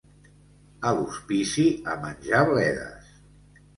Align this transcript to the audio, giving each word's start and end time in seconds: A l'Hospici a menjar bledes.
A 0.87 0.93
l'Hospici 0.99 1.65
a 1.93 2.01
menjar 2.07 2.41
bledes. 2.53 3.13